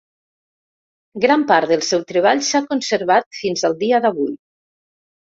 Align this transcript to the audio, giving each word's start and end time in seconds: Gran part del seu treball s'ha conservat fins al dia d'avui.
Gran 1.25 1.43
part 1.51 1.71
del 1.73 1.83
seu 1.87 2.01
treball 2.11 2.41
s'ha 2.47 2.63
conservat 2.71 3.29
fins 3.41 3.67
al 3.71 3.77
dia 3.85 4.01
d'avui. 4.07 4.33